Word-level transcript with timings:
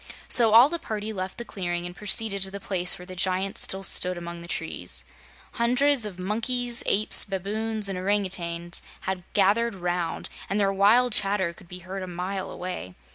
So 0.27 0.53
all 0.53 0.67
the 0.67 0.79
party 0.79 1.13
left 1.13 1.37
the 1.37 1.45
clearing 1.45 1.85
and 1.85 1.95
proceeded 1.95 2.41
to 2.41 2.49
the 2.49 2.59
place 2.59 2.97
where 2.97 3.05
the 3.05 3.15
giants 3.15 3.61
still 3.61 3.83
stood 3.83 4.17
among 4.17 4.41
the 4.41 4.47
trees. 4.47 5.05
Hundreds 5.51 6.07
of 6.07 6.17
monkeys, 6.17 6.81
apes, 6.87 7.23
baboons 7.23 7.87
and 7.87 7.99
orangoutangs 7.99 8.81
had 9.01 9.21
gathered 9.33 9.75
round, 9.75 10.27
and 10.49 10.59
their 10.59 10.73
wild 10.73 11.13
chatter 11.13 11.53
could 11.53 11.67
be 11.67 11.79
heard 11.85 12.01
a 12.01 12.07
mile 12.07 12.49
away. 12.49 12.95